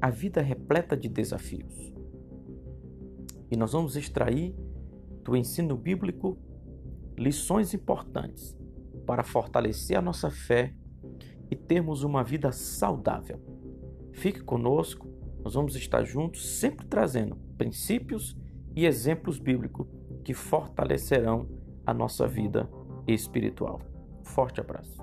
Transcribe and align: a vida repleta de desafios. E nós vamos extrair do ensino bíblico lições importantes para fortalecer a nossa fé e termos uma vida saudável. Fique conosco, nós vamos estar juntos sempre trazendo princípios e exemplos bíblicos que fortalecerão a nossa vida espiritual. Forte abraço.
a 0.00 0.10
vida 0.10 0.40
repleta 0.40 0.96
de 0.96 1.08
desafios. 1.08 1.92
E 3.50 3.56
nós 3.56 3.72
vamos 3.72 3.96
extrair 3.96 4.54
do 5.22 5.36
ensino 5.36 5.76
bíblico 5.76 6.38
lições 7.16 7.72
importantes 7.74 8.56
para 9.06 9.22
fortalecer 9.22 9.96
a 9.96 10.02
nossa 10.02 10.30
fé 10.30 10.74
e 11.50 11.56
termos 11.56 12.02
uma 12.02 12.22
vida 12.22 12.50
saudável. 12.52 13.40
Fique 14.12 14.40
conosco, 14.40 15.08
nós 15.42 15.54
vamos 15.54 15.76
estar 15.76 16.04
juntos 16.04 16.58
sempre 16.58 16.86
trazendo 16.86 17.36
princípios 17.56 18.36
e 18.74 18.84
exemplos 18.84 19.38
bíblicos 19.38 19.86
que 20.24 20.34
fortalecerão 20.34 21.48
a 21.86 21.94
nossa 21.94 22.26
vida 22.26 22.68
espiritual. 23.06 23.80
Forte 24.24 24.60
abraço. 24.60 25.00